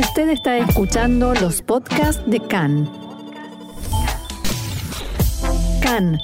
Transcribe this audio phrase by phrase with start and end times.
[0.00, 2.90] Usted está escuchando los podcasts de CAN.
[5.82, 6.18] CAN,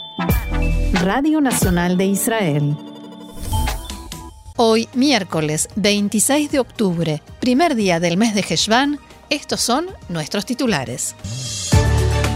[0.95, 2.75] Radio Nacional de Israel.
[4.57, 8.99] Hoy, miércoles 26 de octubre, primer día del mes de Heshvan,
[9.29, 11.15] estos son nuestros titulares.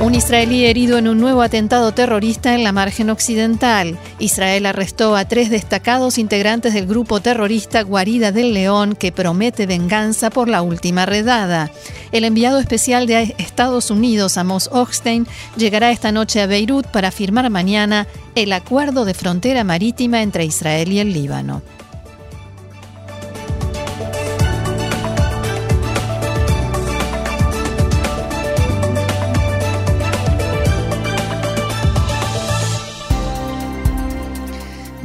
[0.00, 3.98] Un israelí herido en un nuevo atentado terrorista en la margen occidental.
[4.18, 10.30] Israel arrestó a tres destacados integrantes del grupo terrorista Guarida del León que promete venganza
[10.30, 11.70] por la última redada.
[12.12, 15.26] El enviado especial de Estados Unidos, Amos Hochstein,
[15.58, 20.90] llegará esta noche a Beirut para firmar mañana el acuerdo de frontera marítima entre Israel
[20.90, 21.60] y el Líbano.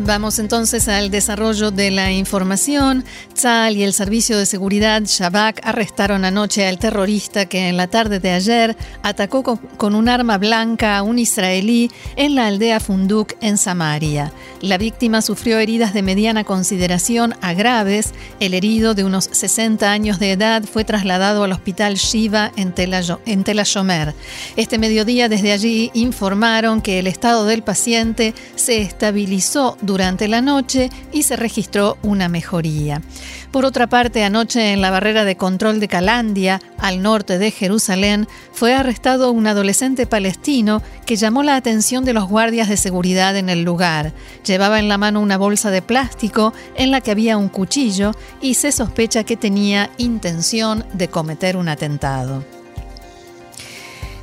[0.05, 3.03] Vamos entonces al desarrollo de la información.
[3.45, 8.31] Y el Servicio de Seguridad Shabak arrestaron anoche al terrorista que en la tarde de
[8.31, 14.31] ayer atacó con un arma blanca a un israelí en la aldea Funduk en Samaria.
[14.61, 18.15] La víctima sufrió heridas de mediana consideración a graves.
[18.39, 23.59] El herido de unos 60 años de edad fue trasladado al hospital Shiva en Tel
[23.59, 24.15] Ashomer.
[24.55, 30.89] Este mediodía desde allí informaron que el estado del paciente se estabilizó durante la noche
[31.11, 33.03] y se registró una mejoría.
[33.51, 38.27] Por otra parte, anoche en la barrera de control de Calandia, al norte de Jerusalén,
[38.51, 43.49] fue arrestado un adolescente palestino que llamó la atención de los guardias de seguridad en
[43.49, 44.13] el lugar.
[44.45, 48.55] Llevaba en la mano una bolsa de plástico en la que había un cuchillo y
[48.55, 52.54] se sospecha que tenía intención de cometer un atentado.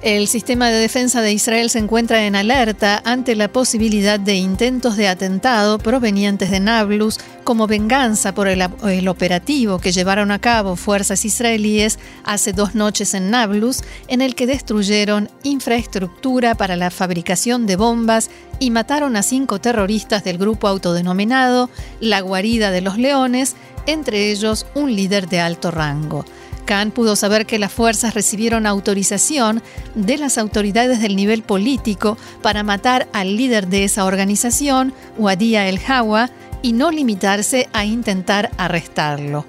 [0.03, 4.97] El sistema de defensa de Israel se encuentra en alerta ante la posibilidad de intentos
[4.97, 11.25] de atentado provenientes de Nablus como venganza por el, operativo que llevaron a cabo fuerzas
[11.25, 17.77] israelíes hace dos noches en Nablus, en el que destruyeron infraestructura para la fabricación de
[17.77, 21.71] bombas y mataron a cinco terroristas del grupo autodenominado
[22.01, 23.55] La Guarida de los Leones,
[23.87, 26.25] entre ellos un líder de alto rango.
[26.65, 29.63] Khan pudo saber que las fuerzas recibieron autorización
[29.95, 35.81] de las autoridades del nivel político para matar al líder de esa organización, Wadia El
[35.87, 36.31] Hawa,
[36.63, 39.45] y no limitarse a intentar arrestarlo.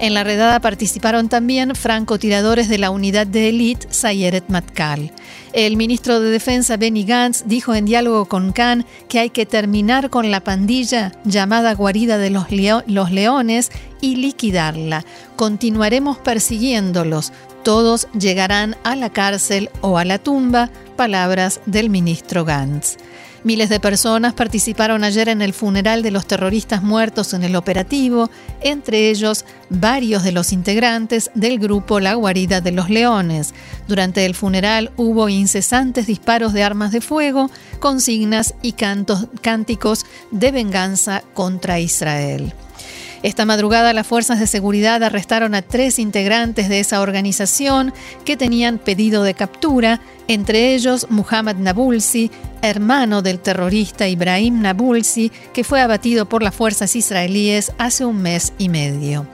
[0.00, 5.12] En la redada participaron también francotiradores de la unidad de élite Sayeret Matkal.
[5.52, 10.08] El ministro de Defensa Benny Gantz dijo en diálogo con Khan que hay que terminar
[10.08, 12.46] con la pandilla llamada Guarida de los,
[12.86, 15.04] los Leones y liquidarla.
[15.36, 17.34] Continuaremos persiguiéndolos.
[17.62, 20.70] Todos llegarán a la cárcel o a la tumba.
[20.96, 22.96] Palabras del ministro Gantz.
[23.42, 28.30] Miles de personas participaron ayer en el funeral de los terroristas muertos en el operativo,
[28.60, 33.54] entre ellos varios de los integrantes del grupo La Guarida de los Leones.
[33.88, 40.52] Durante el funeral hubo incesantes disparos de armas de fuego, consignas y cantos, cánticos de
[40.52, 42.52] venganza contra Israel.
[43.22, 47.92] Esta madrugada las fuerzas de seguridad arrestaron a tres integrantes de esa organización
[48.24, 52.30] que tenían pedido de captura, entre ellos Muhammad Nabulsi,
[52.62, 58.54] hermano del terrorista Ibrahim Nabulsi, que fue abatido por las fuerzas israelíes hace un mes
[58.56, 59.26] y medio.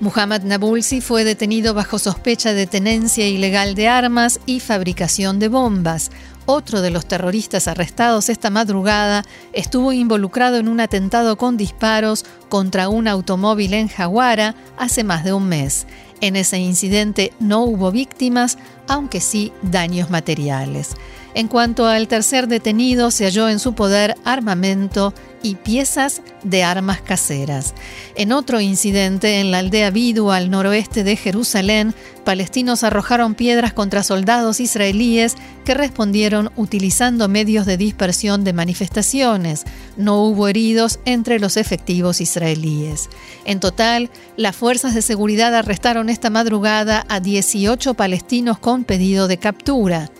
[0.00, 6.10] Muhammad Nabulsi fue detenido bajo sospecha de tenencia ilegal de armas y fabricación de bombas.
[6.44, 12.88] Otro de los terroristas arrestados esta madrugada estuvo involucrado en un atentado con disparos contra
[12.88, 15.86] un automóvil en Jaguara hace más de un mes.
[16.20, 18.58] En ese incidente no hubo víctimas,
[18.88, 20.96] aunque sí daños materiales.
[21.34, 27.00] En cuanto al tercer detenido, se halló en su poder armamento y piezas de armas
[27.00, 27.74] caseras.
[28.14, 31.94] En otro incidente, en la aldea Bidu, al noroeste de Jerusalén,
[32.24, 39.64] palestinos arrojaron piedras contra soldados israelíes que respondieron utilizando medios de dispersión de manifestaciones.
[39.96, 43.08] No hubo heridos entre los efectivos israelíes.
[43.44, 49.38] En total, las fuerzas de seguridad arrestaron esta madrugada a 18 palestinos con pedido de
[49.38, 50.10] captura.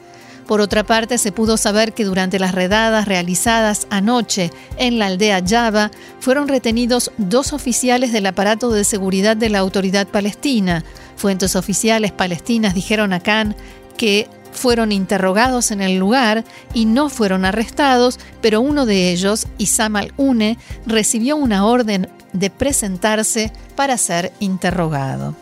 [0.47, 5.43] Por otra parte, se pudo saber que durante las redadas realizadas anoche en la aldea
[5.47, 5.91] Java
[6.21, 10.85] fueron retenidos dos oficiales del aparato de seguridad de la autoridad palestina.
[11.17, 13.55] Fuentes oficiales palestinas dijeron a Khan
[13.97, 19.97] que fueron interrogados en el lugar y no fueron arrestados, pero uno de ellos, Isam
[19.97, 25.35] al-Une, recibió una orden de presentarse para ser interrogado.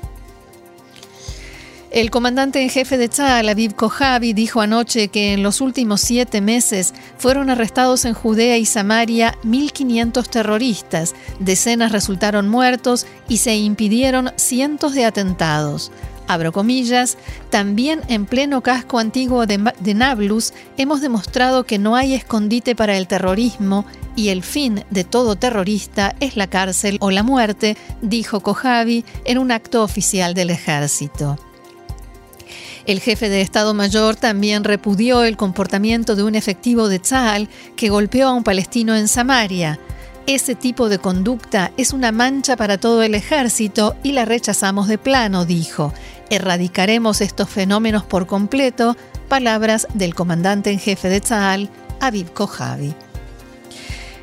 [1.90, 6.40] El comandante en jefe de Tzal, Aviv Kojavi, dijo anoche que en los últimos siete
[6.40, 14.30] meses fueron arrestados en Judea y Samaria 1.500 terroristas, decenas resultaron muertos y se impidieron
[14.36, 15.90] cientos de atentados.
[16.28, 17.18] Abro comillas,
[17.50, 19.58] también en pleno casco antiguo de,
[19.92, 23.84] Nablus hemos demostrado que no hay escondite para el terrorismo
[24.14, 29.38] y el fin de todo terrorista es la cárcel o la muerte, dijo Kojavi en
[29.38, 31.36] un acto oficial del ejército.
[32.90, 37.88] El jefe de Estado Mayor también repudió el comportamiento de un efectivo de Tzal que
[37.88, 39.78] golpeó a un palestino en Samaria.
[40.26, 44.98] Ese tipo de conducta es una mancha para todo el ejército y la rechazamos de
[44.98, 45.94] plano, dijo.
[46.30, 48.96] Erradicaremos estos fenómenos por completo,
[49.28, 51.70] palabras del comandante en jefe de Tzal,
[52.00, 52.92] Aviv Kojavi.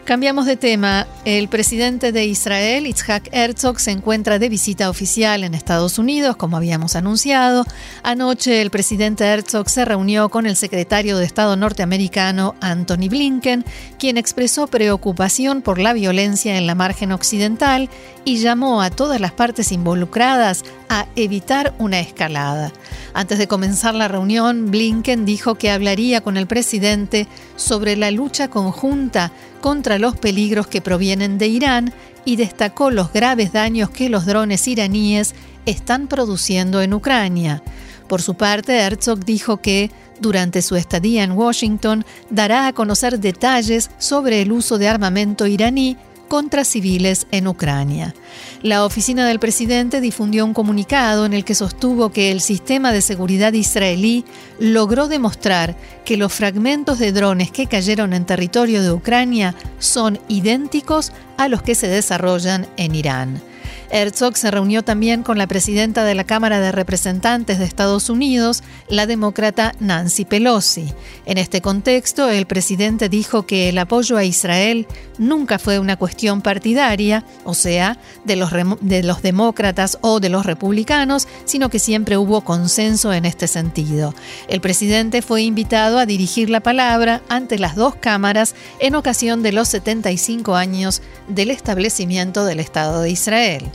[0.08, 1.06] Cambiamos de tema.
[1.26, 6.56] El presidente de Israel, Itzhak Herzog, se encuentra de visita oficial en Estados Unidos, como
[6.56, 7.66] habíamos anunciado.
[8.04, 13.66] Anoche el presidente Herzog se reunió con el secretario de Estado norteamericano, Anthony Blinken,
[14.00, 17.90] quien expresó preocupación por la violencia en la margen occidental
[18.24, 22.72] y llamó a todas las partes involucradas a evitar una escalada.
[23.14, 28.50] Antes de comenzar la reunión, Blinken dijo que hablaría con el presidente sobre la lucha
[28.50, 29.32] conjunta
[29.62, 31.94] contra los peligros que provienen de Irán
[32.26, 35.34] y destacó los graves daños que los drones iraníes
[35.66, 37.64] están produciendo en Ucrania.
[38.08, 43.92] Por su parte, Herzog dijo que, durante su estadía en Washington, dará a conocer detalles
[43.98, 45.98] sobre el uso de armamento iraní
[46.28, 48.14] contra civiles en Ucrania.
[48.62, 53.02] La oficina del presidente difundió un comunicado en el que sostuvo que el sistema de
[53.02, 54.26] seguridad israelí
[54.60, 55.76] logró demostrar
[56.06, 61.62] que los fragmentos de drones que cayeron en territorio de Ucrania son idénticos a los
[61.62, 63.42] que se desarrollan en Irán.
[63.90, 68.64] Herzog se reunió también con la presidenta de la Cámara de Representantes de Estados Unidos,
[68.90, 70.94] la demócrata Nancy Pelosi.
[71.26, 74.88] En este contexto, el presidente dijo que el apoyo a Israel
[75.18, 78.52] nunca fue una cuestión partidaria, o sea, de los,
[78.82, 84.14] de los demócratas o de los republicanos, sino que siempre hubo consenso en este sentido.
[84.48, 89.52] El presidente fue invitado a dirigir la palabra ante las dos cámaras en ocasión de
[89.52, 93.72] los 75 años del establecimiento del Estado de Israel.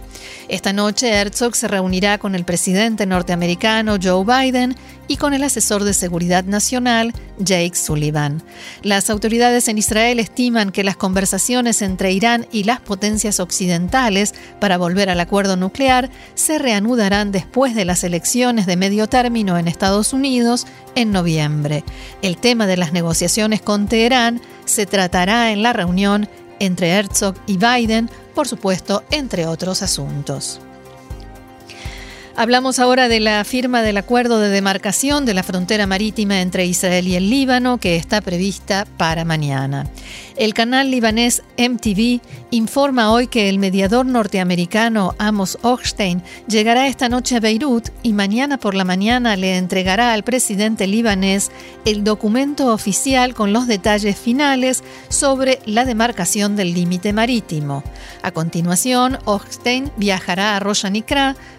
[0.48, 4.76] Esta noche Herzog se reunirá con el presidente norteamericano Joe Biden
[5.08, 8.42] y con el asesor de seguridad nacional Jake Sullivan.
[8.82, 14.78] Las autoridades en Israel estiman que las conversaciones entre Irán y las potencias occidentales para
[14.78, 20.12] volver al acuerdo nuclear se reanudarán después de las elecciones de medio término en Estados
[20.12, 21.84] Unidos en noviembre.
[22.22, 26.28] El tema de las negociaciones con Teherán se tratará en la reunión
[26.62, 30.60] entre Herzog y Biden, por supuesto, entre otros asuntos.
[32.34, 37.06] Hablamos ahora de la firma del acuerdo de demarcación de la frontera marítima entre Israel
[37.06, 39.86] y el Líbano que está prevista para mañana.
[40.36, 42.20] El canal libanés MTV
[42.50, 48.56] informa hoy que el mediador norteamericano Amos Hochstein llegará esta noche a Beirut y mañana
[48.56, 51.50] por la mañana le entregará al presidente libanés
[51.84, 57.84] el documento oficial con los detalles finales sobre la demarcación del límite marítimo.
[58.22, 60.86] A continuación, Hochstein viajará a Rosh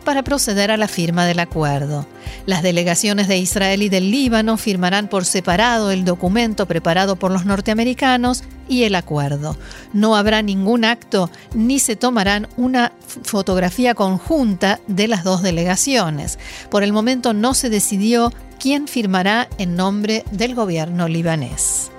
[0.03, 0.23] para
[0.71, 2.05] a la firma del acuerdo.
[2.45, 7.45] Las delegaciones de Israel y del Líbano firmarán por separado el documento preparado por los
[7.45, 9.57] norteamericanos y el acuerdo.
[9.93, 12.91] No habrá ningún acto ni se tomarán una
[13.23, 16.39] fotografía conjunta de las dos delegaciones.
[16.69, 21.91] Por el momento no se decidió quién firmará en nombre del gobierno libanés.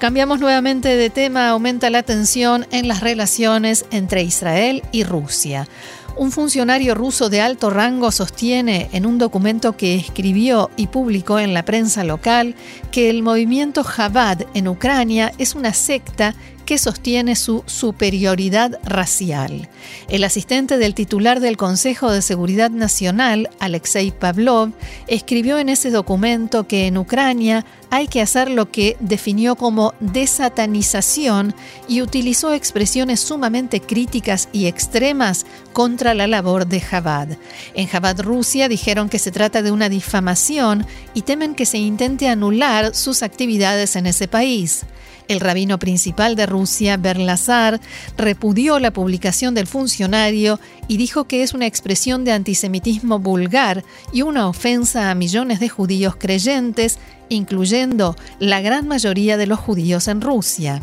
[0.00, 5.68] Cambiamos nuevamente de tema, aumenta la tensión en las relaciones entre Israel y Rusia.
[6.16, 11.54] Un funcionario ruso de alto rango sostiene en un documento que escribió y publicó en
[11.54, 12.54] la prensa local
[12.90, 16.34] que el movimiento Chabad en Ucrania es una secta
[16.70, 19.68] que sostiene su superioridad racial.
[20.08, 24.70] El asistente del titular del Consejo de Seguridad Nacional, Alexei Pavlov,
[25.08, 31.56] escribió en ese documento que en Ucrania hay que hacer lo que definió como desatanización
[31.88, 37.30] y utilizó expresiones sumamente críticas y extremas contra la labor de Jabad.
[37.74, 42.28] En Jabad Rusia dijeron que se trata de una difamación y temen que se intente
[42.28, 44.84] anular sus actividades en ese país.
[45.30, 47.80] El rabino principal de Rusia, Berlazar,
[48.16, 50.58] repudió la publicación del funcionario
[50.88, 55.68] y dijo que es una expresión de antisemitismo vulgar y una ofensa a millones de
[55.68, 60.82] judíos creyentes, incluyendo la gran mayoría de los judíos en Rusia.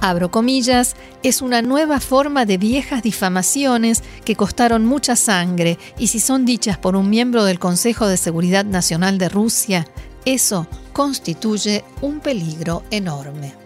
[0.00, 6.18] abro comillas, es una nueva forma de viejas difamaciones que costaron mucha sangre y si
[6.18, 9.86] son dichas por un miembro del Consejo de Seguridad Nacional de Rusia,
[10.24, 13.61] eso constituye un peligro enorme.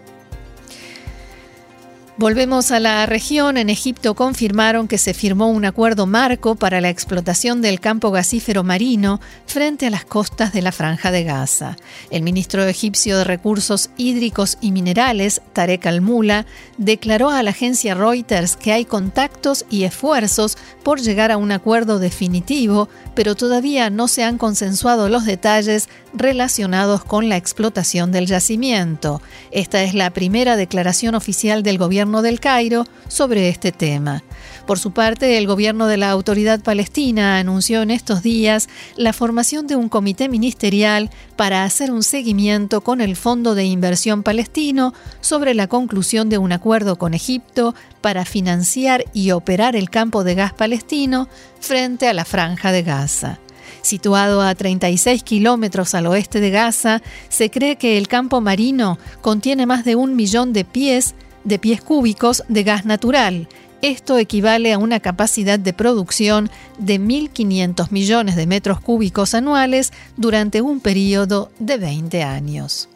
[2.19, 3.57] Volvemos a la región.
[3.57, 8.63] En Egipto confirmaron que se firmó un acuerdo marco para la explotación del campo gasífero
[8.63, 11.77] marino frente a las costas de la Franja de Gaza.
[12.09, 16.47] El ministro egipcio de Recursos Hídricos y Minerales, Tarek Al-Mula,
[16.79, 21.99] declaró a la agencia Reuters que hay contactos y esfuerzos por llegar a un acuerdo
[21.99, 29.21] definitivo, pero todavía no se han consensuado los detalles relacionados con la explotación del yacimiento.
[29.51, 34.23] Esta es la primera declaración oficial del gobierno del Cairo sobre este tema.
[34.65, 39.67] Por su parte, el gobierno de la Autoridad Palestina anunció en estos días la formación
[39.67, 45.53] de un comité ministerial para hacer un seguimiento con el Fondo de Inversión Palestino sobre
[45.53, 50.53] la conclusión de un acuerdo con Egipto para financiar y operar el campo de gas
[50.53, 51.27] palestino
[51.59, 53.39] frente a la franja de Gaza.
[53.81, 59.65] Situado a 36 kilómetros al oeste de Gaza, se cree que el campo marino contiene
[59.65, 61.15] más de un millón de pies,
[61.47, 63.47] de pies cúbicos de gas natural.
[63.81, 70.61] Esto equivale a una capacidad de producción de 1.500 millones de metros cúbicos anuales durante
[70.61, 72.89] un periodo de 20 años.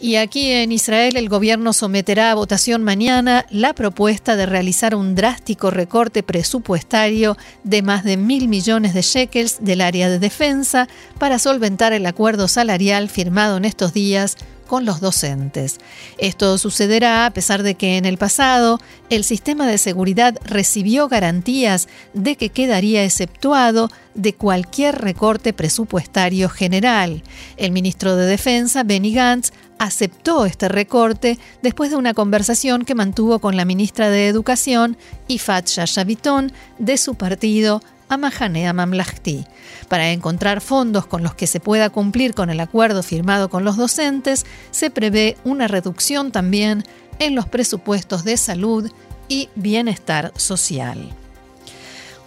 [0.00, 5.16] Y aquí en Israel el gobierno someterá a votación mañana la propuesta de realizar un
[5.16, 10.86] drástico recorte presupuestario de más de mil millones de shekels del área de defensa
[11.18, 14.36] para solventar el acuerdo salarial firmado en estos días
[14.68, 15.78] con los docentes.
[16.18, 21.88] Esto sucederá a pesar de que en el pasado el sistema de seguridad recibió garantías
[22.14, 27.24] de que quedaría exceptuado de cualquier recorte presupuestario general.
[27.56, 33.38] El ministro de Defensa, Benny Gantz, aceptó este recorte después de una conversación que mantuvo
[33.38, 34.96] con la ministra de Educación,
[35.28, 39.44] Ifat Shashaviton, de su partido, Amahanea Mamlahti.
[39.88, 43.76] Para encontrar fondos con los que se pueda cumplir con el acuerdo firmado con los
[43.76, 46.84] docentes, se prevé una reducción también
[47.18, 48.90] en los presupuestos de salud
[49.28, 51.14] y bienestar social.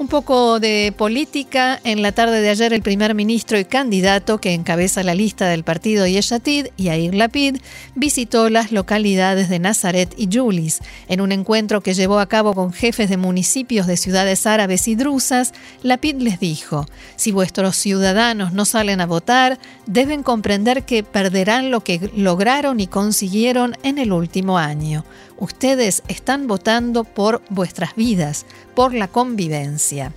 [0.01, 1.79] Un poco de política.
[1.83, 5.63] En la tarde de ayer, el primer ministro y candidato que encabeza la lista del
[5.63, 7.57] partido Yeshatid, Yair Lapid,
[7.93, 10.79] visitó las localidades de Nazaret y Julis.
[11.07, 14.95] En un encuentro que llevó a cabo con jefes de municipios de ciudades árabes y
[14.95, 15.53] drusas,
[15.83, 21.81] Lapid les dijo: Si vuestros ciudadanos no salen a votar, deben comprender que perderán lo
[21.81, 25.05] que lograron y consiguieron en el último año.
[25.41, 28.45] Ustedes están votando por vuestras vidas,
[28.75, 30.13] por la convivencia.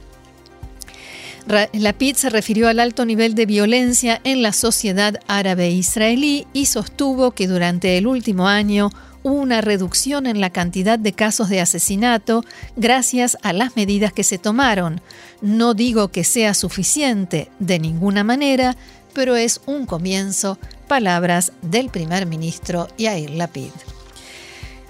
[1.72, 7.30] Lapid se refirió al alto nivel de violencia en la sociedad árabe israelí y sostuvo
[7.30, 8.90] que durante el último año
[9.22, 12.44] hubo una reducción en la cantidad de casos de asesinato
[12.76, 15.00] gracias a las medidas que se tomaron.
[15.40, 18.76] No digo que sea suficiente de ninguna manera,
[19.14, 23.70] pero es un comienzo, palabras del primer ministro Yair Lapid.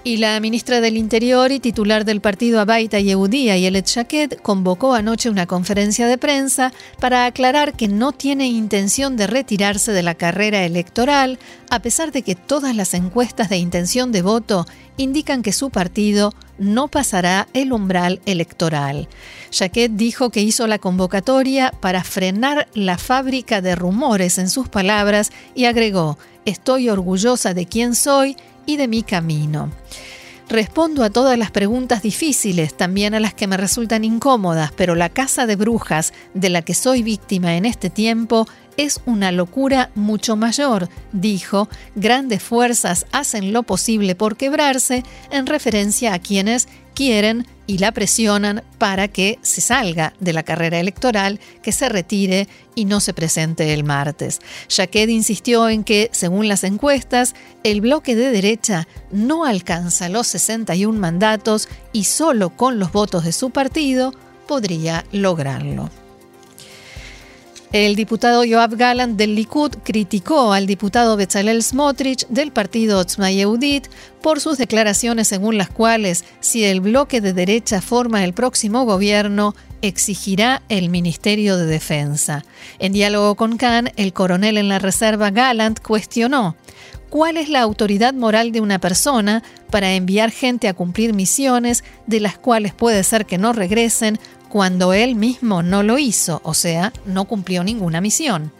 [0.07, 5.31] Y la ministra del Interior y titular del partido Abaita Yehudía, Yelet Shaked, convocó anoche
[5.31, 10.63] una conferencia de prensa para aclarar que no tiene intención de retirarse de la carrera
[10.63, 11.39] electoral,
[11.71, 16.33] a pesar de que todas las encuestas de intención de voto indican que su partido
[16.59, 19.07] no pasará el umbral electoral.
[19.49, 25.31] Shaked dijo que hizo la convocatoria para frenar la fábrica de rumores en sus palabras
[25.55, 29.71] y agregó, estoy orgullosa de quién soy y de mi camino.
[30.47, 35.09] Respondo a todas las preguntas difíciles, también a las que me resultan incómodas, pero la
[35.09, 40.35] casa de brujas de la que soy víctima en este tiempo es una locura mucho
[40.35, 47.79] mayor, dijo, grandes fuerzas hacen lo posible por quebrarse en referencia a quienes quieren y
[47.79, 52.99] la presionan para que se salga de la carrera electoral, que se retire y no
[52.99, 54.39] se presente el martes.
[54.69, 60.99] Jaqued insistió en que, según las encuestas, el bloque de derecha no alcanza los 61
[60.99, 64.13] mandatos y solo con los votos de su partido
[64.47, 65.89] podría lograrlo.
[67.75, 73.89] El diputado Yoav Galant del Likud criticó al diputado Bezalel Smotrich del partido Otzma Yehudit
[74.21, 79.55] por sus declaraciones según las cuales si el bloque de derecha forma el próximo gobierno,
[79.81, 82.45] exigirá el Ministerio de Defensa.
[82.79, 86.55] En diálogo con Khan, el coronel en la reserva Galant cuestionó
[87.09, 92.19] ¿Cuál es la autoridad moral de una persona para enviar gente a cumplir misiones de
[92.19, 94.19] las cuales puede ser que no regresen
[94.55, 98.53] cuando él mismo no lo hizo, o sea, no cumplió ninguna misión.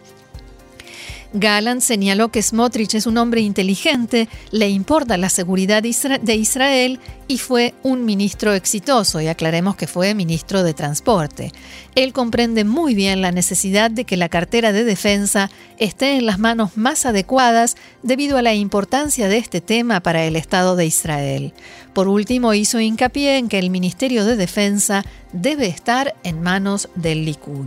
[1.34, 7.38] Gallant señaló que Smotrich es un hombre inteligente, le importa la seguridad de Israel y
[7.38, 11.51] fue un ministro exitoso, y aclaremos que fue ministro de Transporte.
[11.96, 16.39] Él comprende muy bien la necesidad de que la cartera de defensa esté en las
[16.39, 21.53] manos más adecuadas debido a la importancia de este tema para el Estado de Israel.
[21.94, 25.03] Por último, hizo hincapié en que el Ministerio de Defensa
[25.34, 27.65] debe estar en manos del Likud.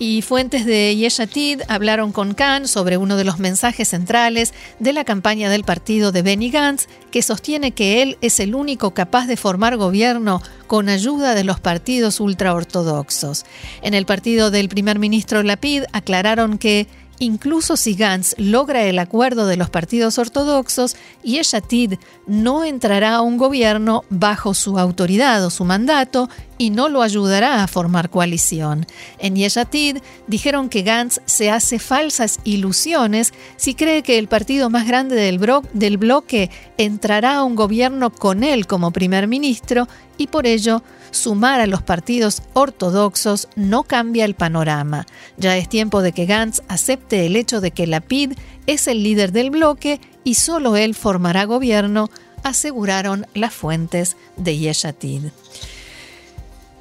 [0.00, 5.02] Y fuentes de Yeshatid hablaron con Khan sobre uno de los mensajes centrales de la
[5.04, 9.36] campaña del partido de Benny Gantz, que sostiene que él es el único capaz de
[9.36, 13.44] formar gobierno con ayuda de los partidos ultraortodoxos.
[13.82, 16.86] En el partido del primer ministro Lapid aclararon que
[17.20, 21.94] Incluso si Gantz logra el acuerdo de los partidos ortodoxos, Yeshatid
[22.28, 26.28] no entrará a un gobierno bajo su autoridad o su mandato
[26.58, 28.86] y no lo ayudará a formar coalición.
[29.18, 34.86] En Yeshatid dijeron que Gantz se hace falsas ilusiones si cree que el partido más
[34.86, 35.40] grande del,
[35.72, 39.88] del bloque entrará a un gobierno con él como primer ministro
[40.18, 45.06] y por ello sumar a los partidos ortodoxos no cambia el panorama.
[45.36, 48.32] Ya es tiempo de que Gantz acepte el hecho de que Lapid
[48.66, 52.10] es el líder del bloque y solo él formará gobierno,
[52.42, 55.22] aseguraron las fuentes de Yeshatid.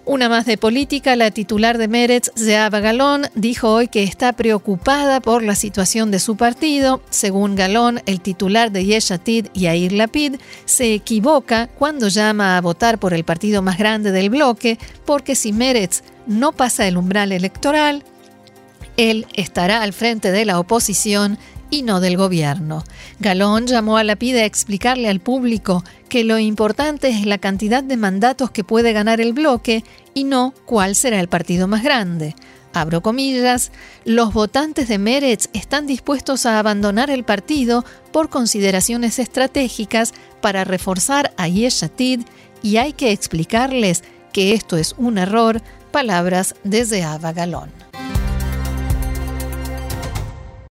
[0.08, 5.20] Una más de política, la titular de Meretz, Zeaba Galón, dijo hoy que está preocupada
[5.20, 7.02] por la situación de su partido.
[7.10, 13.14] Según Galón, el titular de Yeshatid, Yair Lapid, se equivoca cuando llama a votar por
[13.14, 18.06] el partido más grande del bloque, porque si Meretz no pasa el umbral electoral,
[18.96, 21.38] él estará al frente de la oposición
[21.70, 22.84] y no del gobierno.
[23.20, 27.98] Galón llamó a Lapid a explicarle al público que lo importante es la cantidad de
[27.98, 29.84] mandatos que puede ganar el bloque
[30.14, 32.36] y no cuál será el partido más grande.
[32.74, 33.72] Abro comillas,
[34.06, 41.34] los votantes de Meretz están dispuestos a abandonar el partido por consideraciones estratégicas para reforzar
[41.38, 42.22] a Yeshatid
[42.62, 47.72] y hay que explicarles que esto es un error, palabras desde Ava Galón.